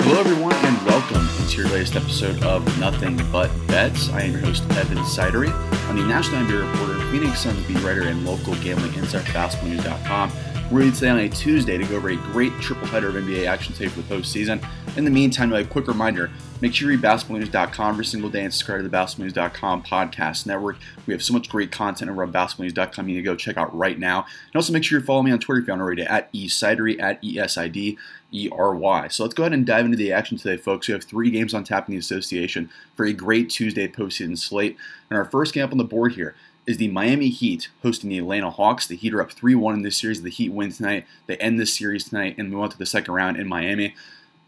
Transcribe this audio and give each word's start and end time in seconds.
Hello, 0.00 0.20
everyone, 0.20 0.54
and 0.54 0.86
welcome 0.86 1.26
to 1.48 1.56
your 1.56 1.68
latest 1.68 1.96
episode 1.96 2.42
of 2.42 2.78
Nothing 2.78 3.20
But 3.30 3.50
Bets. 3.66 4.08
I 4.10 4.22
am 4.22 4.32
your 4.32 4.40
host, 4.40 4.62
Evan 4.70 4.98
Sidery. 4.98 5.50
I'm 5.88 5.96
the 5.96 6.04
National 6.04 6.42
NBA 6.42 6.72
reporter, 6.72 7.00
Phoenix 7.10 7.40
Suns 7.40 7.66
beat 7.66 7.82
writer, 7.82 8.02
and 8.02 8.24
local 8.24 8.54
gambling 8.56 8.94
insider 8.94 9.24
BasketballNews.com. 9.32 10.30
We're 10.70 10.82
here 10.82 10.92
today 10.92 11.08
on 11.08 11.18
a 11.20 11.30
Tuesday 11.30 11.78
to 11.78 11.84
go 11.86 11.96
over 11.96 12.10
a 12.10 12.16
great 12.16 12.52
triple 12.60 12.86
header 12.88 13.08
of 13.08 13.14
NBA 13.14 13.46
action 13.46 13.72
today 13.72 13.88
for 13.88 14.02
the 14.02 14.14
postseason. 14.14 14.62
In 14.98 15.06
the 15.06 15.10
meantime, 15.10 15.50
a 15.54 15.64
quick 15.64 15.86
reminder 15.86 16.30
make 16.60 16.74
sure 16.74 16.90
you 16.90 16.98
read 16.98 17.02
BasketballNews.com 17.02 17.94
every 17.94 18.04
single 18.04 18.28
day 18.28 18.44
and 18.44 18.52
subscribe 18.52 18.80
to 18.80 18.82
the 18.86 18.94
BasketballNews.com 18.94 19.84
podcast 19.84 20.44
network. 20.44 20.76
We 21.06 21.14
have 21.14 21.22
so 21.22 21.32
much 21.32 21.48
great 21.48 21.72
content 21.72 22.10
over 22.10 22.22
on 22.22 22.32
BasketballNews.com 22.34 23.08
you 23.08 23.14
need 23.14 23.22
to 23.22 23.24
go 23.24 23.34
check 23.34 23.56
out 23.56 23.74
right 23.74 23.98
now. 23.98 24.26
And 24.26 24.56
also 24.56 24.74
make 24.74 24.84
sure 24.84 24.98
you 24.98 25.04
follow 25.06 25.22
me 25.22 25.30
on 25.30 25.38
Twitter 25.38 25.62
if 25.62 25.66
you 25.66 25.72
haven't 25.72 25.80
already 25.80 26.02
at 26.02 26.30
eSidery, 26.34 27.00
at 27.00 27.24
E 27.24 27.38
S 27.38 27.56
I 27.56 27.68
D 27.68 27.96
E 28.32 28.50
R 28.52 28.74
Y. 28.74 29.08
So 29.08 29.22
let's 29.22 29.34
go 29.34 29.44
ahead 29.44 29.54
and 29.54 29.64
dive 29.64 29.86
into 29.86 29.96
the 29.96 30.12
action 30.12 30.36
today, 30.36 30.58
folks. 30.58 30.86
We 30.86 30.92
have 30.92 31.04
three 31.04 31.30
games 31.30 31.54
on 31.54 31.64
tap 31.64 31.88
in 31.88 31.92
the 31.92 31.98
association 31.98 32.68
for 32.94 33.06
a 33.06 33.14
great 33.14 33.48
Tuesday 33.48 33.88
postseason 33.88 34.36
slate. 34.36 34.76
And 35.08 35.16
our 35.16 35.24
first 35.24 35.54
game 35.54 35.64
up 35.64 35.72
on 35.72 35.78
the 35.78 35.84
board 35.84 36.12
here 36.12 36.34
is 36.68 36.76
the 36.76 36.88
Miami 36.88 37.30
Heat 37.30 37.70
hosting 37.82 38.10
the 38.10 38.18
Atlanta 38.18 38.50
Hawks. 38.50 38.86
The 38.86 38.94
Heat 38.94 39.14
are 39.14 39.22
up 39.22 39.32
3 39.32 39.54
1 39.54 39.74
in 39.74 39.82
this 39.82 39.96
series. 39.96 40.20
The 40.20 40.28
Heat 40.28 40.50
win 40.50 40.70
tonight. 40.70 41.06
They 41.26 41.38
end 41.38 41.58
this 41.58 41.74
series 41.74 42.04
tonight 42.04 42.36
and 42.36 42.50
move 42.50 42.60
on 42.60 42.68
to 42.68 42.78
the 42.78 42.84
second 42.84 43.14
round 43.14 43.38
in 43.38 43.48
Miami. 43.48 43.94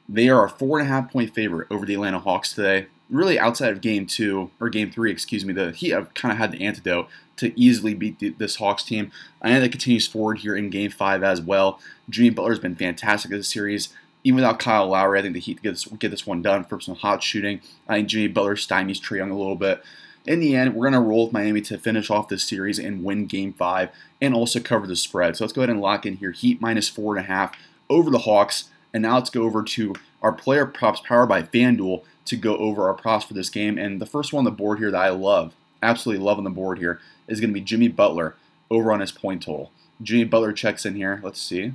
They 0.07 0.29
are 0.29 0.45
a 0.45 0.51
four 0.51 0.79
and 0.79 0.87
a 0.87 0.93
half 0.93 1.11
point 1.11 1.35
favorite 1.35 1.69
over 1.71 1.87
the 1.87 1.95
Atlanta 1.95 2.19
Hawks 2.19 2.53
today. 2.53 2.89
Really, 3.09 3.39
outside 3.39 3.73
of 3.73 3.81
game 3.81 4.07
two, 4.07 4.51
or 4.61 4.69
game 4.69 4.91
three, 4.91 5.11
excuse 5.11 5.47
me, 5.47 5.55
the 5.55 5.73
Heat 5.73 5.93
have 5.93 6.13
kind 6.13 6.31
of 6.31 6.37
had 6.37 6.53
the 6.53 6.63
antidote 6.65 7.09
to 7.39 7.59
easily 7.59 7.95
beat 7.95 8.19
the, 8.19 8.29
this 8.29 8.57
Hawks 8.57 8.85
team. 8.85 9.11
Know 9.43 9.59
that 9.59 9.73
continues 9.73 10.07
forward 10.07 10.41
here 10.41 10.55
in 10.55 10.69
game 10.69 10.91
five 10.91 11.23
as 11.23 11.41
well. 11.41 11.81
Jimmy 12.11 12.29
Butler's 12.29 12.59
been 12.59 12.77
fantastic 12.77 13.31
in 13.31 13.39
this 13.39 13.49
series. 13.49 13.89
Even 14.25 14.37
without 14.37 14.59
Kyle 14.59 14.87
Lowry, 14.87 15.19
I 15.19 15.23
think 15.23 15.33
the 15.33 15.41
Heat 15.41 15.63
get 15.63 15.71
this, 15.71 15.87
get 15.87 16.11
this 16.11 16.27
one 16.27 16.43
done 16.43 16.65
for 16.65 16.79
some 16.81 16.97
hot 16.97 17.23
shooting. 17.23 17.63
I 17.89 17.97
think 17.97 18.09
Jimmy 18.09 18.29
Butler 18.29 18.57
stymies 18.57 19.01
Trae 19.01 19.17
Young 19.17 19.31
a 19.31 19.39
little 19.39 19.57
bit 19.57 19.83
in 20.27 20.41
the 20.41 20.55
end, 20.55 20.75
we're 20.75 20.91
going 20.91 21.03
to 21.03 21.09
roll 21.09 21.25
with 21.25 21.33
Miami 21.33 21.61
to 21.63 21.79
finish 21.79 22.11
off 22.11 22.29
this 22.29 22.43
series 22.43 22.79
and 22.79 23.05
win 23.05 23.27
game 23.27 23.53
five 23.53 23.91
and 24.21 24.35
also 24.35 24.61
cover 24.61 24.87
the 24.87 24.97
spread. 24.97 25.37
So 25.37 25.45
let's 25.45 25.53
go 25.53 25.63
ahead 25.63 25.71
and 25.71 25.81
lock 25.81 26.05
in 26.07 26.17
here. 26.17 26.33
Heat 26.33 26.61
minus 26.61 26.89
four 26.89 27.17
and 27.17 27.25
a 27.25 27.29
half 27.29 27.57
over 27.89 28.11
the 28.11 28.19
Hawks. 28.19 28.69
And 28.93 29.03
now 29.03 29.15
let's 29.15 29.31
go 29.31 29.43
over 29.43 29.63
to 29.63 29.95
our 30.23 30.33
player 30.33 30.67
props 30.67 31.01
powered 31.01 31.29
by 31.29 31.43
FanDuel 31.43 32.03
to 32.27 32.37
go 32.37 32.57
over 32.57 32.87
our 32.87 32.95
props 32.95 33.25
for 33.25 33.35
this 33.35 33.49
game. 33.49 33.79
And 33.79 34.01
the 34.01 34.07
first 34.07 34.33
one 34.33 34.41
on 34.41 34.45
the 34.45 34.51
board 34.51 34.79
here 34.79 34.91
that 34.91 35.01
I 35.01 35.11
love, 35.11 35.55
absolutely 35.83 36.25
love 36.25 36.39
on 36.39 36.45
the 36.45 36.51
board 36.51 36.79
here, 36.79 37.01
is 37.27 37.41
going 37.41 37.51
to 37.51 37.55
be 37.55 37.61
Jimmy 37.61 37.89
Butler 37.89 38.37
over 38.71 38.93
on 38.93 39.01
his 39.01 39.13
point 39.13 39.43
total. 39.43 39.71
Jimmy 40.03 40.25
Butler 40.25 40.53
checks 40.53 40.85
in 40.85 40.97
here. 40.97 41.21
Let's 41.23 41.41
see. 41.41 41.73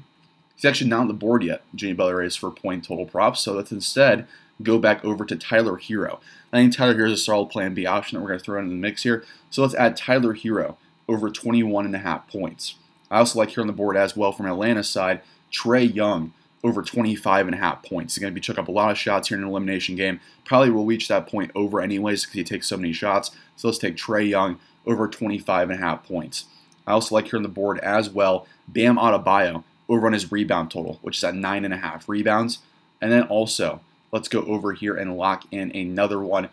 He's 0.55 0.65
actually 0.65 0.89
not 0.89 1.01
on 1.01 1.07
the 1.07 1.13
board 1.13 1.43
yet, 1.43 1.63
Jimmy 1.73 1.93
Butler 1.93 2.23
is 2.23 2.35
for 2.35 2.49
point 2.49 2.85
total 2.85 3.05
props. 3.05 3.41
So 3.41 3.53
let's 3.53 3.71
instead 3.71 4.27
go 4.63 4.79
back 4.79 5.03
over 5.03 5.25
to 5.25 5.35
Tyler 5.35 5.77
Herro. 5.77 6.19
I 6.51 6.57
think 6.57 6.75
Tyler 6.75 6.95
Herro 6.95 7.11
is 7.11 7.19
a 7.19 7.23
solid 7.23 7.49
plan 7.49 7.73
B 7.73 7.85
option 7.85 8.17
that 8.17 8.21
we're 8.21 8.29
going 8.29 8.39
to 8.39 8.45
throw 8.45 8.59
into 8.59 8.69
the 8.69 8.75
mix 8.75 9.03
here. 9.03 9.23
So 9.49 9.61
let's 9.61 9.75
add 9.75 9.97
Tyler 9.97 10.35
Herro 10.35 10.77
over 11.07 11.29
21 11.29 11.85
and 11.85 11.95
a 11.95 11.99
half 11.99 12.27
points. 12.27 12.75
I 13.11 13.19
also 13.19 13.39
like 13.39 13.49
here 13.49 13.61
on 13.61 13.67
the 13.67 13.73
board 13.73 13.97
as 13.97 14.17
well 14.17 14.31
from 14.31 14.47
Atlanta's 14.47 14.89
side, 14.89 15.21
Trae 15.51 15.93
Young 15.93 16.33
over 16.63 16.81
25 16.81 17.45
and 17.45 17.55
a 17.55 17.59
half 17.59 17.83
points. 17.83 18.15
He's 18.15 18.21
going 18.21 18.33
to 18.33 18.35
be 18.35 18.41
chuck 18.41 18.57
up 18.57 18.67
a 18.67 18.71
lot 18.71 18.89
of 18.89 18.97
shots 18.97 19.29
here 19.29 19.37
in 19.37 19.43
an 19.43 19.49
elimination 19.49 19.95
game. 19.95 20.19
Probably 20.45 20.71
will 20.71 20.85
reach 20.85 21.07
that 21.07 21.27
point 21.27 21.51
over 21.53 21.79
anyways 21.79 22.23
because 22.23 22.33
he 22.33 22.43
takes 22.43 22.67
so 22.67 22.77
many 22.77 22.91
shots. 22.91 23.31
So 23.55 23.67
let's 23.67 23.77
take 23.77 23.95
Trae 23.95 24.27
Young 24.27 24.59
over 24.85 25.07
25 25.07 25.69
and 25.69 25.79
a 25.79 25.83
half 25.83 26.03
points. 26.03 26.45
I 26.87 26.93
also 26.93 27.13
like 27.13 27.25
here 27.25 27.37
on 27.37 27.43
the 27.43 27.49
board 27.49 27.79
as 27.79 28.09
well, 28.09 28.47
Bam 28.67 28.97
Adebayo 28.97 29.63
over 29.87 30.07
on 30.07 30.13
his 30.13 30.31
rebound 30.31 30.71
total, 30.71 30.99
which 31.01 31.17
is 31.17 31.23
at 31.23 31.35
nine 31.35 31.65
and 31.65 31.73
a 31.73 31.77
half 31.77 32.09
rebounds. 32.09 32.59
And 32.99 33.11
then 33.11 33.23
also 33.23 33.81
let's 34.15 34.29
go 34.29 34.43
over 34.43 34.71
here 34.71 34.95
and 34.95 35.17
lock 35.17 35.43
in 35.51 35.75
another 35.75 36.21
one. 36.21 36.47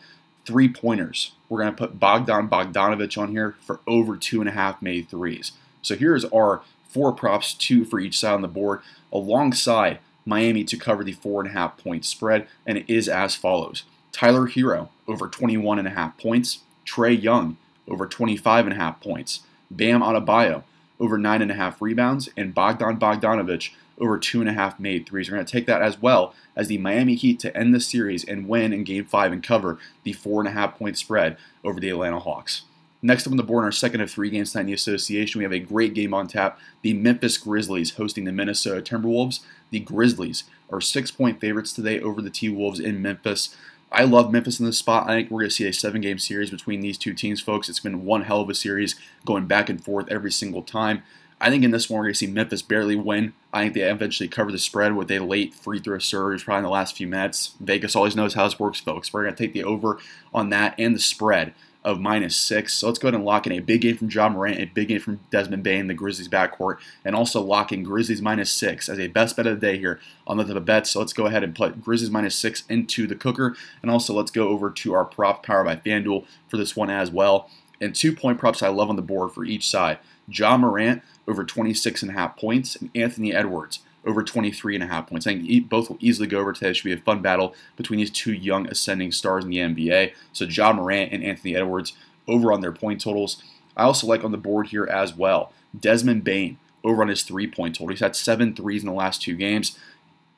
Three 0.44 0.68
pointers. 0.68 1.30
We're 1.48 1.62
going 1.62 1.72
to 1.72 1.78
put 1.78 2.00
Bogdan 2.00 2.48
Bogdanovic 2.48 3.16
on 3.16 3.30
here 3.30 3.54
for 3.64 3.78
over 3.86 4.16
two 4.16 4.40
and 4.40 4.48
a 4.48 4.52
half 4.52 4.82
made 4.82 5.08
threes. 5.08 5.52
So 5.80 5.94
here's 5.94 6.24
our 6.24 6.62
four 6.88 7.12
props, 7.12 7.54
two 7.54 7.84
for 7.84 8.00
each 8.00 8.18
side 8.18 8.34
on 8.34 8.42
the 8.42 8.48
board, 8.48 8.80
alongside 9.12 10.00
Miami 10.26 10.64
to 10.64 10.76
cover 10.76 11.04
the 11.04 11.12
four 11.12 11.40
and 11.40 11.50
a 11.50 11.52
half 11.52 11.76
point 11.76 12.04
spread. 12.04 12.48
And 12.66 12.78
it 12.78 12.92
is 12.92 13.08
as 13.08 13.36
follows 13.36 13.84
Tyler 14.10 14.48
Herro 14.48 14.88
over 15.06 15.28
21 15.28 15.78
and 15.78 15.86
a 15.86 15.92
half 15.92 16.18
points, 16.18 16.58
Trae 16.84 17.20
Young 17.20 17.58
over 17.86 18.08
25 18.08 18.66
and 18.66 18.74
a 18.74 18.78
half 18.78 19.00
points, 19.00 19.42
Bam 19.70 20.00
Adebayo 20.00 20.64
over 20.98 21.16
nine 21.16 21.42
and 21.42 21.50
a 21.52 21.54
half 21.54 21.80
rebounds, 21.80 22.28
and 22.36 22.54
Bogdan 22.54 22.98
Bogdanovic 22.98 23.70
over 24.02 24.18
two 24.18 24.40
and 24.40 24.50
a 24.50 24.52
half 24.52 24.78
made 24.80 25.06
threes. 25.06 25.30
We're 25.30 25.36
going 25.36 25.46
to 25.46 25.52
take 25.52 25.66
that 25.66 25.80
as 25.80 26.02
well 26.02 26.34
as 26.56 26.68
the 26.68 26.78
Miami 26.78 27.14
Heat 27.14 27.38
to 27.40 27.56
end 27.56 27.74
the 27.74 27.80
series 27.80 28.24
and 28.24 28.48
win 28.48 28.72
in 28.72 28.84
Game 28.84 29.04
Five 29.04 29.32
and 29.32 29.42
cover 29.42 29.78
the 30.02 30.12
four 30.12 30.40
and 30.40 30.48
a 30.48 30.52
half 30.52 30.76
point 30.76 30.98
spread 30.98 31.38
over 31.64 31.80
the 31.80 31.88
Atlanta 31.88 32.18
Hawks. 32.18 32.62
Next 33.00 33.26
up 33.26 33.32
on 33.32 33.36
the 33.36 33.42
board 33.42 33.64
our 33.64 33.72
second 33.72 34.00
of 34.00 34.10
three 34.10 34.30
games 34.30 34.52
tonight 34.52 34.62
in 34.62 34.66
the 34.68 34.72
association, 34.74 35.38
we 35.38 35.44
have 35.44 35.52
a 35.52 35.58
great 35.58 35.94
game 35.94 36.14
on 36.14 36.28
tap. 36.28 36.58
The 36.82 36.94
Memphis 36.94 37.36
Grizzlies 37.36 37.94
hosting 37.94 38.24
the 38.24 38.32
Minnesota 38.32 38.80
Timberwolves. 38.80 39.40
The 39.70 39.80
Grizzlies 39.80 40.44
are 40.70 40.80
six 40.80 41.10
point 41.10 41.40
favorites 41.40 41.72
today 41.72 42.00
over 42.00 42.20
the 42.20 42.30
T 42.30 42.48
Wolves 42.48 42.80
in 42.80 43.02
Memphis. 43.02 43.56
I 43.90 44.04
love 44.04 44.32
Memphis 44.32 44.58
in 44.58 44.66
this 44.66 44.78
spot. 44.78 45.08
I 45.08 45.14
think 45.14 45.30
we're 45.30 45.40
going 45.40 45.50
to 45.50 45.54
see 45.54 45.66
a 45.66 45.72
seven 45.72 46.00
game 46.00 46.18
series 46.18 46.50
between 46.50 46.80
these 46.80 46.96
two 46.96 47.12
teams, 47.12 47.40
folks. 47.40 47.68
It's 47.68 47.80
been 47.80 48.04
one 48.04 48.22
hell 48.22 48.40
of 48.40 48.48
a 48.48 48.54
series 48.54 48.96
going 49.26 49.46
back 49.46 49.68
and 49.68 49.84
forth 49.84 50.08
every 50.10 50.32
single 50.32 50.62
time. 50.62 51.02
I 51.42 51.50
think 51.50 51.64
in 51.64 51.72
this 51.72 51.90
one 51.90 51.98
we're 51.98 52.04
going 52.04 52.14
to 52.14 52.18
see 52.18 52.26
Memphis 52.28 52.62
barely 52.62 52.94
win. 52.94 53.32
I 53.52 53.64
think 53.64 53.74
they 53.74 53.82
eventually 53.82 54.28
cover 54.28 54.52
the 54.52 54.60
spread 54.60 54.94
with 54.94 55.10
a 55.10 55.18
late 55.18 55.54
free 55.54 55.80
throw 55.80 55.98
surge, 55.98 56.44
probably 56.44 56.58
in 56.58 56.64
the 56.64 56.70
last 56.70 56.96
few 56.96 57.08
minutes. 57.08 57.54
Vegas 57.58 57.96
always 57.96 58.14
knows 58.14 58.34
how 58.34 58.44
this 58.44 58.60
works, 58.60 58.80
folks. 58.80 59.12
We're 59.12 59.24
going 59.24 59.34
to 59.34 59.44
take 59.44 59.52
the 59.52 59.64
over 59.64 59.98
on 60.32 60.50
that 60.50 60.76
and 60.78 60.94
the 60.94 61.00
spread 61.00 61.52
of 61.84 61.98
minus 61.98 62.36
six. 62.36 62.74
So 62.74 62.86
let's 62.86 63.00
go 63.00 63.08
ahead 63.08 63.16
and 63.16 63.24
lock 63.24 63.44
in 63.44 63.52
a 63.52 63.58
big 63.58 63.80
game 63.80 63.96
from 63.96 64.08
Ja 64.08 64.28
Morant, 64.28 64.60
a 64.60 64.66
big 64.66 64.86
game 64.86 65.00
from 65.00 65.18
Desmond 65.30 65.64
Bane, 65.64 65.88
the 65.88 65.94
Grizzlies 65.94 66.28
backcourt, 66.28 66.76
and 67.04 67.16
also 67.16 67.40
lock 67.40 67.72
in 67.72 67.82
Grizzlies 67.82 68.22
minus 68.22 68.52
six 68.52 68.88
as 68.88 69.00
a 69.00 69.08
best 69.08 69.36
bet 69.36 69.48
of 69.48 69.58
the 69.60 69.66
day 69.66 69.78
here 69.78 69.98
on 70.28 70.36
the 70.36 70.60
bet. 70.60 70.86
So 70.86 71.00
let's 71.00 71.12
go 71.12 71.26
ahead 71.26 71.42
and 71.42 71.56
put 71.56 71.82
Grizzlies 71.82 72.10
minus 72.10 72.36
six 72.36 72.62
into 72.68 73.08
the 73.08 73.16
cooker. 73.16 73.56
And 73.82 73.90
also 73.90 74.14
let's 74.14 74.30
go 74.30 74.48
over 74.48 74.70
to 74.70 74.94
our 74.94 75.04
prop 75.04 75.44
power 75.44 75.64
by 75.64 75.74
FanDuel 75.74 76.24
for 76.46 76.56
this 76.56 76.76
one 76.76 76.88
as 76.88 77.10
well. 77.10 77.50
And 77.80 77.92
two 77.92 78.14
point 78.14 78.38
props 78.38 78.62
I 78.62 78.68
love 78.68 78.88
on 78.88 78.94
the 78.94 79.02
board 79.02 79.32
for 79.32 79.44
each 79.44 79.68
side. 79.68 79.98
Ja 80.28 80.56
Morant 80.56 81.02
over 81.28 81.44
26 81.44 82.02
and 82.02 82.10
a 82.10 82.14
half 82.14 82.36
points, 82.36 82.76
and 82.76 82.90
Anthony 82.94 83.32
Edwards 83.32 83.80
over 84.04 84.22
23 84.22 84.74
and 84.74 84.84
a 84.84 84.88
half 84.88 85.06
points. 85.06 85.26
I 85.26 85.36
think 85.36 85.68
both 85.68 85.88
will 85.88 85.98
easily 86.00 86.26
go 86.26 86.40
over 86.40 86.52
today. 86.52 86.70
It 86.70 86.74
should 86.74 86.84
be 86.84 86.92
a 86.92 86.96
fun 86.98 87.22
battle 87.22 87.54
between 87.76 87.98
these 87.98 88.10
two 88.10 88.32
young 88.32 88.66
ascending 88.66 89.12
stars 89.12 89.44
in 89.44 89.50
the 89.50 89.58
NBA. 89.58 90.12
So 90.32 90.44
Ja 90.44 90.72
Morant 90.72 91.12
and 91.12 91.22
Anthony 91.22 91.54
Edwards 91.54 91.92
over 92.26 92.52
on 92.52 92.60
their 92.60 92.72
point 92.72 93.00
totals. 93.00 93.42
I 93.76 93.84
also 93.84 94.06
like 94.06 94.24
on 94.24 94.32
the 94.32 94.38
board 94.38 94.68
here 94.68 94.84
as 94.86 95.14
well 95.14 95.52
Desmond 95.78 96.24
Bane 96.24 96.58
over 96.84 97.02
on 97.02 97.08
his 97.08 97.22
three 97.22 97.46
point 97.46 97.76
total. 97.76 97.88
He's 97.88 98.00
had 98.00 98.16
seven 98.16 98.54
threes 98.54 98.82
in 98.82 98.88
the 98.88 98.94
last 98.94 99.22
two 99.22 99.36
games. 99.36 99.78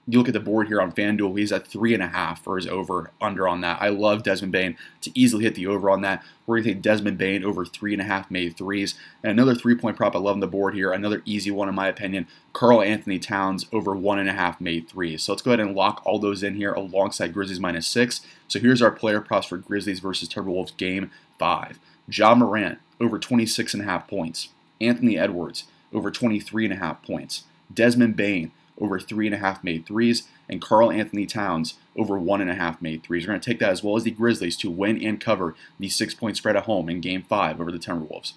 You 0.07 0.19
look 0.19 0.29
at 0.29 0.35
the 0.35 0.41
board 0.41 0.69
here 0.69 0.83
on 0.83 0.93
FanDuel, 0.93 1.39
he's 1.39 1.53
at 1.53 1.67
three 1.67 1.95
and 1.95 2.03
a 2.03 2.09
half 2.09 2.45
for 2.45 2.57
his 2.57 2.67
over 2.67 3.11
under 3.23 3.49
on 3.49 3.63
that. 3.63 3.81
I 3.81 3.89
love 3.89 4.23
Desmond 4.23 4.53
Bane 4.53 4.77
to 5.01 5.11
easily 5.19 5.45
hit 5.45 5.55
the 5.55 5.67
over 5.67 5.89
on 5.89 6.03
that. 6.03 6.23
We're 6.47 6.57
going 6.57 6.65
to 6.65 6.75
take 6.75 6.83
Desmond 6.83 7.17
Bane 7.17 7.43
over 7.43 7.65
three 7.65 7.95
and 7.95 8.03
a 8.03 8.05
half 8.05 8.31
made 8.31 8.57
threes. 8.57 8.97
And 9.23 9.33
another 9.33 9.55
three 9.55 9.75
point 9.75 9.97
prop 9.97 10.15
I 10.15 10.19
love 10.19 10.35
on 10.35 10.41
the 10.41 10.47
board 10.47 10.75
here, 10.75 10.93
another 10.93 11.23
easy 11.25 11.51
one 11.51 11.71
in 11.71 11.75
my 11.75 11.89
opinion. 11.89 12.27
Karl-Anthony 12.53 13.19
Towns 13.19 13.67
over 13.73 13.95
one 13.97 14.19
and 14.19 14.29
a 14.29 14.35
half 14.35 14.61
made 14.61 14.89
threes. 14.89 15.23
So 15.23 15.33
let's 15.33 15.43
go 15.43 15.53
ahead 15.53 15.61
and 15.61 15.75
lock 15.75 16.03
all 16.05 16.19
those 16.19 16.43
in 16.43 16.57
here 16.57 16.75
alongside 16.75 17.33
Grizzlies 17.33 17.61
minus 17.61 17.87
six. 17.87 18.21
So 18.47 18.59
here's 18.59 18.83
our 18.83 18.91
player 18.91 19.23
props 19.23 19.47
for 19.47 19.57
Grizzlies 19.57 20.01
versus 20.01 20.29
Timberwolves 20.29 20.77
game 20.77 21.11
five. 21.39 21.79
Ja 22.11 22.35
Morant 22.35 22.79
over 23.01 23.19
26 23.19 23.73
and 23.73 23.83
a 23.83 23.87
half 23.87 24.07
points. 24.07 24.51
Anthony 24.81 25.19
Edwards 25.19 25.65
over 25.95 26.11
23 26.11 26.67
and 26.67 26.75
a 26.75 26.77
half 26.77 27.03
points. 27.03 27.45
Desmond 27.73 28.17
Bane 28.17 28.53
over 28.81 28.99
three 28.99 29.27
and 29.27 29.35
a 29.35 29.39
half 29.39 29.63
made 29.63 29.87
threes, 29.87 30.25
and 30.49 30.61
Karl-Anthony 30.61 31.27
Towns 31.27 31.75
over 31.97 32.19
one 32.19 32.41
and 32.41 32.51
a 32.51 32.55
half 32.55 32.83
made 32.83 33.03
threes. 33.03 33.25
We're 33.25 33.33
going 33.33 33.41
to 33.41 33.51
take 33.51 33.61
that 33.61 33.71
as 33.71 33.83
well 33.83 33.97
as 33.97 34.05
the 34.05 34.11
Grizzlies 34.11 34.57
to 34.59 34.71
win 34.71 35.03
and 35.03 35.21
cover 35.21 35.55
the 35.79 35.89
six 35.89 36.15
point 36.15 36.37
spread 36.37 36.57
at 36.57 36.65
home 36.65 36.89
in 36.89 37.01
game 37.01 37.23
five 37.23 37.61
over 37.61 37.71
the 37.71 37.79
Timberwolves. 37.79 38.35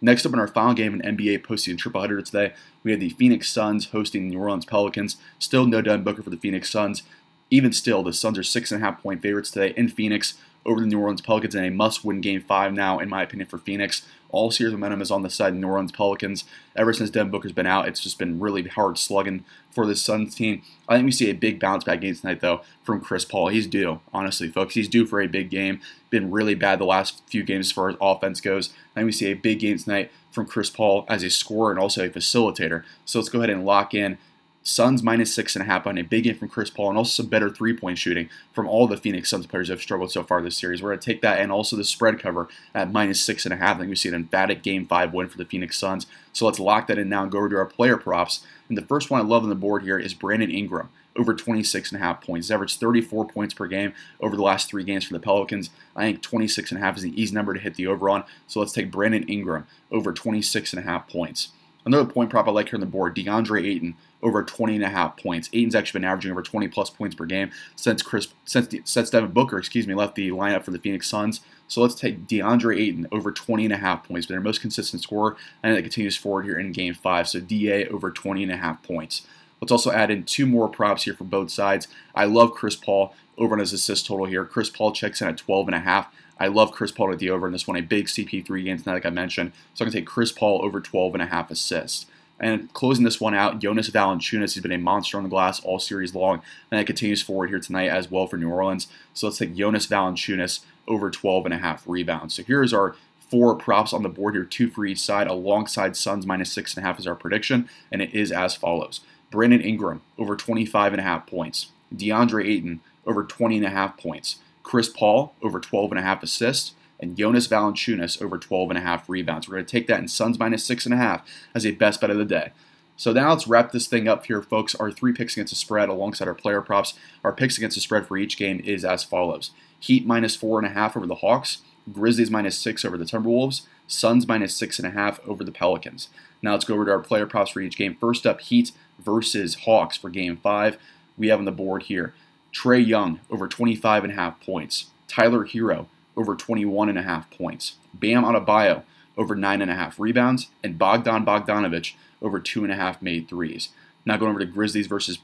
Next 0.00 0.24
up 0.24 0.32
in 0.32 0.38
our 0.38 0.48
final 0.48 0.74
game 0.74 0.98
in 0.98 1.16
NBA 1.16 1.44
postseason 1.44 1.76
triple 1.76 2.00
header 2.00 2.22
today, 2.22 2.54
we 2.82 2.90
have 2.90 3.00
the 3.00 3.10
Phoenix 3.10 3.50
Suns 3.50 3.86
hosting 3.86 4.28
the 4.28 4.34
New 4.34 4.40
Orleans 4.40 4.64
Pelicans. 4.64 5.18
Still 5.38 5.66
no 5.66 5.82
Devin 5.82 6.04
Booker 6.04 6.22
for 6.22 6.30
the 6.30 6.38
Phoenix 6.38 6.70
Suns. 6.70 7.02
Even 7.50 7.72
still, 7.72 8.02
the 8.02 8.12
Suns 8.12 8.38
are 8.38 8.42
six 8.42 8.72
and 8.72 8.82
a 8.82 8.84
half 8.84 9.02
point 9.02 9.20
favorites 9.20 9.50
today 9.50 9.74
in 9.76 9.88
Phoenix 9.88 10.34
over 10.66 10.80
the 10.80 10.86
New 10.86 11.00
Orleans 11.00 11.20
Pelicans 11.20 11.54
in 11.54 11.64
a 11.64 11.70
must-win 11.70 12.20
game 12.20 12.42
five 12.42 12.72
now, 12.72 12.98
in 12.98 13.08
my 13.08 13.22
opinion, 13.22 13.48
for 13.48 13.58
Phoenix. 13.58 14.06
All 14.28 14.50
series 14.50 14.72
momentum 14.72 15.02
is 15.02 15.10
on 15.10 15.22
the 15.22 15.30
side 15.30 15.54
of 15.54 15.58
New 15.58 15.66
Orleans 15.66 15.90
Pelicans. 15.90 16.44
Ever 16.76 16.92
since 16.92 17.10
Devin 17.10 17.30
Booker's 17.30 17.52
been 17.52 17.66
out, 17.66 17.88
it's 17.88 18.00
just 18.00 18.18
been 18.18 18.38
really 18.38 18.62
hard 18.62 18.96
slugging 18.96 19.44
for 19.70 19.86
this 19.86 20.02
Suns 20.02 20.34
team. 20.34 20.62
I 20.88 20.96
think 20.96 21.06
we 21.06 21.12
see 21.12 21.30
a 21.30 21.34
big 21.34 21.58
bounce 21.58 21.84
back 21.84 22.00
game 22.00 22.14
tonight, 22.14 22.40
though, 22.40 22.60
from 22.84 23.00
Chris 23.00 23.24
Paul. 23.24 23.48
He's 23.48 23.66
due, 23.66 24.00
honestly, 24.12 24.48
folks. 24.48 24.74
He's 24.74 24.88
due 24.88 25.06
for 25.06 25.20
a 25.20 25.26
big 25.26 25.50
game. 25.50 25.80
Been 26.10 26.30
really 26.30 26.54
bad 26.54 26.78
the 26.78 26.84
last 26.84 27.22
few 27.28 27.42
games 27.42 27.68
as 27.68 27.72
far 27.72 27.88
as 27.88 27.96
offense 28.00 28.40
goes. 28.40 28.70
I 28.94 29.00
think 29.00 29.06
we 29.06 29.12
see 29.12 29.30
a 29.30 29.34
big 29.34 29.60
game 29.60 29.78
tonight 29.78 30.12
from 30.30 30.46
Chris 30.46 30.70
Paul 30.70 31.04
as 31.08 31.24
a 31.24 31.30
scorer 31.30 31.72
and 31.72 31.80
also 31.80 32.04
a 32.04 32.10
facilitator. 32.10 32.84
So 33.04 33.18
let's 33.18 33.28
go 33.28 33.40
ahead 33.40 33.50
and 33.50 33.64
lock 33.64 33.94
in 33.94 34.18
Suns 34.62 35.02
minus 35.02 35.34
six 35.34 35.56
and 35.56 35.62
a 35.62 35.66
half 35.66 35.86
on 35.86 35.96
a 35.96 36.02
big 36.02 36.24
game 36.24 36.36
from 36.36 36.48
Chris 36.48 36.68
Paul 36.68 36.90
and 36.90 36.98
also 36.98 37.22
some 37.22 37.30
better 37.30 37.48
three 37.48 37.74
point 37.74 37.96
shooting 37.96 38.28
from 38.52 38.68
all 38.68 38.86
the 38.86 38.96
Phoenix 38.96 39.30
Suns 39.30 39.46
players 39.46 39.68
have 39.68 39.80
struggled 39.80 40.12
so 40.12 40.22
far 40.22 40.42
this 40.42 40.56
series. 40.56 40.82
We're 40.82 40.90
going 40.90 41.00
to 41.00 41.06
take 41.06 41.22
that 41.22 41.40
and 41.40 41.50
also 41.50 41.76
the 41.76 41.84
spread 41.84 42.18
cover 42.18 42.48
at 42.74 42.92
minus 42.92 43.20
six 43.20 43.46
and 43.46 43.54
a 43.54 43.56
half. 43.56 43.76
I 43.76 43.80
think 43.80 43.90
we 43.90 43.96
see 43.96 44.10
an 44.10 44.14
emphatic 44.14 44.62
game 44.62 44.86
five 44.86 45.14
win 45.14 45.28
for 45.28 45.38
the 45.38 45.46
Phoenix 45.46 45.78
Suns. 45.78 46.06
So 46.32 46.44
let's 46.44 46.60
lock 46.60 46.86
that 46.88 46.98
in 46.98 47.08
now 47.08 47.22
and 47.22 47.32
go 47.32 47.38
over 47.38 47.48
to 47.48 47.56
our 47.56 47.66
player 47.66 47.96
props. 47.96 48.44
And 48.68 48.76
the 48.76 48.82
first 48.82 49.10
one 49.10 49.20
I 49.20 49.24
love 49.24 49.42
on 49.42 49.48
the 49.48 49.54
board 49.54 49.82
here 49.82 49.98
is 49.98 50.14
Brandon 50.14 50.50
Ingram 50.50 50.90
over 51.16 51.34
26 51.34 51.92
and 51.92 52.00
a 52.00 52.04
half 52.04 52.20
points. 52.20 52.46
He's 52.46 52.52
averaged 52.52 52.78
34 52.80 53.26
points 53.28 53.54
per 53.54 53.66
game 53.66 53.92
over 54.20 54.36
the 54.36 54.42
last 54.42 54.68
three 54.68 54.84
games 54.84 55.04
for 55.04 55.12
the 55.12 55.20
Pelicans. 55.20 55.70
I 55.96 56.04
think 56.04 56.22
26 56.22 56.70
and 56.70 56.80
a 56.80 56.84
half 56.84 56.96
is 56.96 57.04
an 57.04 57.14
easy 57.14 57.34
number 57.34 57.54
to 57.54 57.60
hit 57.60 57.74
the 57.74 57.86
over 57.86 58.08
on. 58.08 58.24
So 58.46 58.60
let's 58.60 58.72
take 58.72 58.90
Brandon 58.90 59.24
Ingram 59.24 59.66
over 59.90 60.12
26 60.12 60.72
and 60.72 60.80
a 60.80 60.86
half 60.86 61.08
points. 61.08 61.48
Another 61.84 62.10
point 62.10 62.30
prop 62.30 62.46
I 62.46 62.50
like 62.50 62.68
here 62.68 62.76
on 62.76 62.80
the 62.80 62.86
board, 62.86 63.16
DeAndre 63.16 63.66
Ayton 63.66 63.96
over 64.22 64.42
20 64.42 64.74
and 64.74 64.84
a 64.84 64.88
half 64.88 65.16
points. 65.16 65.48
Ayton's 65.52 65.74
actually 65.74 66.00
been 66.00 66.08
averaging 66.08 66.32
over 66.32 66.42
20 66.42 66.68
plus 66.68 66.90
points 66.90 67.14
per 67.14 67.26
game 67.26 67.50
since 67.76 68.02
Chris 68.02 68.28
since 68.44 68.74
since 68.84 69.10
Devin 69.10 69.32
Booker, 69.32 69.58
excuse 69.58 69.86
me, 69.86 69.94
left 69.94 70.14
the 70.14 70.30
lineup 70.30 70.64
for 70.64 70.70
the 70.70 70.78
Phoenix 70.78 71.08
Suns. 71.08 71.40
So 71.68 71.80
let's 71.80 71.94
take 71.94 72.26
DeAndre 72.26 72.80
Ayton 72.80 73.06
over 73.12 73.30
20 73.30 73.64
and 73.64 73.72
a 73.72 73.76
half 73.76 74.06
points, 74.06 74.26
been 74.26 74.34
their 74.34 74.42
most 74.42 74.60
consistent 74.60 75.02
scorer, 75.02 75.36
and 75.62 75.76
it 75.76 75.82
continues 75.82 76.16
forward 76.16 76.44
here 76.44 76.58
in 76.58 76.72
game 76.72 76.94
five. 76.94 77.28
So 77.28 77.40
DA 77.40 77.86
over 77.86 78.10
20 78.10 78.42
and 78.42 78.52
a 78.52 78.56
half 78.56 78.82
points. 78.82 79.26
Let's 79.60 79.72
also 79.72 79.92
add 79.92 80.10
in 80.10 80.24
two 80.24 80.46
more 80.46 80.68
props 80.68 81.04
here 81.04 81.14
for 81.14 81.24
both 81.24 81.50
sides. 81.50 81.86
I 82.14 82.24
love 82.24 82.52
Chris 82.52 82.76
Paul 82.76 83.14
over 83.36 83.54
on 83.54 83.60
his 83.60 83.72
assist 83.72 84.06
total 84.06 84.26
here. 84.26 84.44
Chris 84.44 84.70
Paul 84.70 84.92
checks 84.92 85.20
in 85.20 85.28
at 85.28 85.36
12 85.36 85.68
and 85.68 85.74
a 85.74 85.80
half. 85.80 86.12
I 86.38 86.46
love 86.46 86.72
Chris 86.72 86.90
Paul 86.90 87.12
at 87.12 87.18
the 87.18 87.30
over 87.30 87.46
in 87.46 87.52
this 87.52 87.68
one, 87.68 87.76
a 87.76 87.82
big 87.82 88.06
CP3 88.06 88.64
game 88.64 88.78
tonight, 88.78 88.94
like 88.94 89.06
I 89.06 89.10
mentioned. 89.10 89.52
So 89.74 89.84
I'm 89.84 89.86
going 89.86 89.92
to 89.92 89.98
take 89.98 90.06
Chris 90.06 90.32
Paul 90.32 90.64
over 90.64 90.80
12 90.80 91.14
and 91.14 91.22
a 91.22 91.26
half 91.26 91.50
assists. 91.50 92.06
And 92.40 92.72
closing 92.72 93.04
this 93.04 93.20
one 93.20 93.34
out, 93.34 93.58
Jonas 93.58 93.90
Valanciunas, 93.90 94.54
he's 94.54 94.62
been 94.62 94.72
a 94.72 94.78
monster 94.78 95.18
on 95.18 95.24
the 95.24 95.28
glass 95.28 95.60
all 95.60 95.78
series 95.78 96.14
long, 96.14 96.40
and 96.70 96.80
it 96.80 96.86
continues 96.86 97.20
forward 97.20 97.50
here 97.50 97.60
tonight 97.60 97.88
as 97.88 98.10
well 98.10 98.26
for 98.26 98.38
New 98.38 98.48
Orleans. 98.48 98.88
So 99.12 99.26
let's 99.26 99.38
take 99.38 99.54
Jonas 99.54 99.86
Valanciunas 99.86 100.60
over 100.88 101.10
12 101.10 101.44
and 101.44 101.54
a 101.54 101.58
half 101.58 101.86
rebounds. 101.86 102.34
So 102.34 102.42
here's 102.42 102.72
our 102.72 102.96
four 103.30 103.54
props 103.54 103.92
on 103.92 104.02
the 104.02 104.08
board 104.08 104.34
here, 104.34 104.44
two 104.44 104.68
for 104.68 104.84
each 104.84 104.98
side, 105.00 105.28
alongside 105.28 105.96
Suns 105.96 106.26
minus 106.26 106.50
six 106.50 106.74
and 106.74 106.84
a 106.84 106.86
half 106.86 106.98
is 106.98 107.06
our 107.06 107.14
prediction, 107.14 107.68
and 107.92 108.02
it 108.02 108.12
is 108.14 108.32
as 108.32 108.56
follows: 108.56 109.00
Brandon 109.30 109.60
Ingram 109.60 110.00
over 110.18 110.34
25 110.34 110.92
and 110.94 111.00
a 111.00 111.04
half 111.04 111.26
points, 111.26 111.68
DeAndre 111.94 112.46
Ayton 112.46 112.80
over 113.06 113.24
20 113.24 113.58
and 113.58 113.66
a 113.66 113.70
half 113.70 113.96
points, 113.96 114.38
Chris 114.62 114.88
Paul 114.88 115.34
over 115.42 115.60
12 115.60 115.92
and 115.92 115.98
a 115.98 116.02
half 116.02 116.22
assists, 116.22 116.74
and 117.00 117.16
Jonas 117.16 117.48
Valanciunas 117.48 118.22
over 118.22 118.38
12 118.38 118.70
and 118.70 118.78
a 118.78 118.82
half 118.82 119.08
rebounds. 119.08 119.48
We're 119.48 119.56
going 119.56 119.66
to 119.66 119.70
take 119.70 119.86
that 119.88 120.00
in 120.00 120.08
Suns 120.08 120.38
minus 120.38 120.64
six 120.64 120.84
and 120.84 120.94
a 120.94 120.98
half 120.98 121.26
as 121.54 121.66
a 121.66 121.72
best 121.72 122.00
bet 122.00 122.10
of 122.10 122.18
the 122.18 122.24
day. 122.24 122.52
So 122.96 123.12
now 123.14 123.30
let's 123.30 123.48
wrap 123.48 123.72
this 123.72 123.86
thing 123.86 124.08
up 124.08 124.26
here, 124.26 124.42
folks. 124.42 124.74
Our 124.74 124.90
three 124.92 125.14
picks 125.14 125.34
against 125.34 125.52
the 125.52 125.56
spread 125.56 125.88
alongside 125.88 126.28
our 126.28 126.34
player 126.34 126.60
props. 126.60 126.94
Our 127.24 127.32
picks 127.32 127.56
against 127.56 127.76
the 127.76 127.80
spread 127.80 128.06
for 128.06 128.18
each 128.18 128.36
game 128.36 128.60
is 128.60 128.84
as 128.84 129.04
follows: 129.04 129.52
Heat 129.78 130.06
minus 130.06 130.36
four 130.36 130.58
and 130.58 130.66
a 130.66 130.70
half 130.70 130.96
over 130.98 131.06
the 131.06 131.16
Hawks, 131.16 131.62
Grizzlies 131.90 132.30
minus 132.30 132.58
six 132.58 132.84
over 132.84 132.98
the 132.98 133.06
Timberwolves, 133.06 133.62
Suns 133.86 134.28
minus 134.28 134.54
six 134.54 134.78
and 134.78 134.86
a 134.86 134.90
half 134.90 135.18
over 135.26 135.42
the 135.42 135.50
Pelicans. 135.50 136.08
Now 136.42 136.52
let's 136.52 136.66
go 136.66 136.74
over 136.74 136.84
to 136.84 136.90
our 136.90 137.00
player 137.00 137.26
props 137.26 137.52
for 137.52 137.60
each 137.60 137.78
game. 137.78 137.96
First 137.98 138.26
up, 138.26 138.42
Heat 138.42 138.72
versus 138.98 139.54
Hawks 139.64 139.96
for 139.96 140.10
game 140.10 140.36
five. 140.36 140.76
We 141.16 141.28
have 141.28 141.38
on 141.38 141.46
the 141.46 141.52
board 141.52 141.84
here 141.84 142.12
Trae 142.52 142.86
Young 142.86 143.20
over 143.30 143.48
25 143.48 144.04
and 144.04 144.12
a 144.12 144.16
half 144.16 144.40
points, 144.40 144.90
Tyler 145.08 145.46
Herro 145.46 145.86
over 146.20 146.36
21 146.36 146.90
and 146.90 146.98
a 146.98 147.02
half 147.02 147.30
points, 147.30 147.76
Bam 147.94 148.24
Adebayo 148.24 148.82
over 149.16 149.34
nine 149.34 149.62
and 149.62 149.70
a 149.70 149.74
half 149.74 149.98
rebounds, 149.98 150.50
and 150.62 150.78
Bogdan 150.78 151.24
Bogdanovic 151.24 151.94
over 152.20 152.38
two 152.38 152.62
and 152.62 152.72
a 152.72 152.76
half 152.76 153.00
made 153.00 153.26
threes. 153.26 153.70
Now 154.04 154.18
going 154.18 154.30
over 154.30 154.38
to 154.38 154.46
Grizzlies 154.46 154.86
versus 154.86 155.18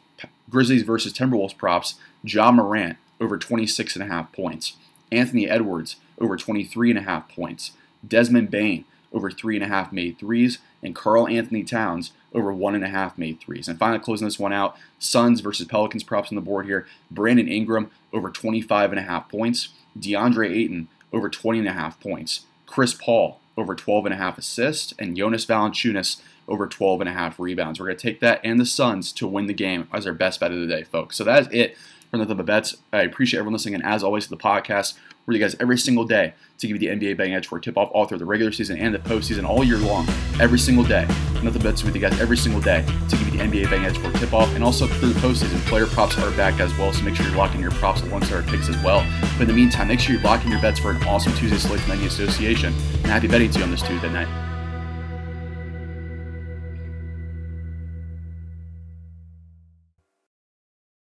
Grizzlies 0.49 0.83
versus 0.83 1.13
Timberwolves 1.13 1.57
props, 1.57 1.97
Ja 2.23 2.51
Morant 2.51 2.97
over 3.21 3.37
26 3.37 3.95
and 3.97 4.03
a 4.03 4.13
half 4.13 4.33
points, 4.33 4.75
Anthony 5.13 5.49
Edwards 5.49 5.97
over 6.19 6.37
23 6.37 6.91
and 6.91 6.99
a 6.99 7.03
half 7.03 7.29
points, 7.29 7.73
Desmond 8.07 8.51
Bane 8.51 8.87
over 9.13 9.31
three 9.31 9.57
and 9.57 9.65
a 9.65 9.69
half 9.69 9.93
made 9.93 10.19
threes, 10.19 10.59
and 10.83 10.95
Karl-Anthony 10.95 11.63
Towns 11.63 12.13
over 12.35 12.53
one 12.53 12.75
and 12.75 12.85
a 12.85 12.89
half 12.89 13.17
made 13.17 13.41
threes. 13.41 13.69
And 13.69 13.79
finally, 13.79 13.99
closing 13.99 14.27
this 14.27 14.39
one 14.39 14.53
out, 14.53 14.77
Suns 14.99 15.41
versus 15.41 15.67
Pelicans 15.67 16.03
props 16.03 16.31
on 16.31 16.37
the 16.37 16.43
board 16.43 16.67
here. 16.67 16.87
Brandon 17.11 17.49
Ingram 17.49 17.91
over 18.13 18.31
25 18.31 18.93
and 18.93 18.99
a 18.99 19.03
half 19.03 19.29
points, 19.29 19.71
DeAndre 20.01 20.51
Ayton 20.51 20.89
over 21.13 21.29
20 21.29 21.61
and 21.61 21.69
a 21.69 21.73
half 21.73 22.01
points, 22.01 22.47
Chris 22.67 22.95
Paul 22.95 23.41
over 23.57 23.75
12 23.75 24.07
and 24.07 24.15
a 24.15 24.19
half 24.19 24.37
assists, 24.39 24.93
and 24.99 25.17
Jonas 25.17 25.47
Valanciunas 25.47 26.21
over 26.49 26.67
12 26.67 27.01
and 27.01 27.11
a 27.11 27.13
half 27.13 27.41
rebounds. 27.41 27.81
We're 27.81 27.87
going 27.87 27.97
to 27.97 28.03
take 28.03 28.21
that 28.21 28.41
and 28.45 28.61
the 28.61 28.67
Suns 28.67 29.13
to 29.13 29.27
win 29.27 29.47
the 29.47 29.55
game 29.55 29.89
as 29.93 30.07
our 30.07 30.13
best 30.13 30.41
bet 30.41 30.53
of 30.53 30.61
the 30.61 30.67
day, 30.67 30.85
folks. 30.85 31.17
So 31.17 31.25
that 31.25 31.43
is 31.43 31.49
it 31.53 31.77
Nothing 32.19 32.37
But 32.37 32.47
Bets. 32.47 32.77
I 32.93 33.03
appreciate 33.03 33.39
everyone 33.39 33.55
listening, 33.55 33.75
and 33.75 33.85
as 33.85 34.03
always, 34.03 34.25
to 34.25 34.31
the 34.31 34.37
podcast, 34.37 34.95
we're 35.27 35.35
you 35.35 35.41
guys 35.41 35.57
every 35.59 35.77
single 35.77 36.05
day 36.05 36.35
to 36.59 36.67
give 36.67 36.81
you 36.81 36.89
the 36.89 36.95
NBA 36.95 37.17
betting 37.17 37.35
edge 37.35 37.49
for 37.49 37.59
tip 37.59 37.77
off 37.77 37.91
all 37.93 38.07
through 38.07 38.19
the 38.19 38.25
regular 38.25 38.53
season 38.53 38.79
and 38.79 38.95
the 38.95 38.99
postseason 39.01 39.45
all 39.45 39.65
year 39.65 39.79
long, 39.79 40.07
every 40.41 40.59
single 40.59 40.85
day. 40.85 41.07
Nothing 41.43 41.63
Bets 41.63 41.81
to 41.81 41.87
with 41.87 41.95
you 41.95 42.01
guys 42.01 42.19
every 42.21 42.37
single 42.37 42.61
day 42.61 42.85
to 43.09 43.17
give 43.17 43.27
you 43.27 43.39
the 43.39 43.45
NBA 43.45 43.65
betting 43.65 43.85
edge 43.85 43.99
for 43.99 44.13
tip 44.19 44.33
off, 44.33 44.55
and 44.55 44.63
also 44.63 44.87
through 44.87 45.13
the 45.13 45.21
postseason, 45.21 45.59
player 45.67 45.87
props 45.87 46.17
are 46.19 46.31
back 46.33 46.61
as 46.61 46.77
well, 46.79 46.93
so 46.93 47.03
make 47.03 47.15
sure 47.15 47.27
you're 47.27 47.37
locking 47.37 47.61
your 47.61 47.73
props 47.73 48.03
alongside 48.03 48.35
our 48.35 48.43
picks 48.43 48.69
as 48.69 48.77
well. 48.85 49.05
But 49.35 49.43
in 49.43 49.49
the 49.49 49.55
meantime, 49.55 49.89
make 49.89 50.01
sure 50.01 50.15
you're 50.15 50.25
locking 50.25 50.51
your 50.51 50.61
bets 50.61 50.79
for 50.79 50.91
an 50.93 51.03
awesome 51.05 51.35
Tuesday 51.35 51.57
from 51.59 51.99
the 51.99 52.07
Association, 52.07 52.73
and 52.73 53.07
happy 53.07 53.27
betting 53.29 53.51
to 53.51 53.59
you 53.59 53.65
on 53.65 53.71
this 53.71 53.83
Tuesday 53.83 54.13
night. 54.13 54.46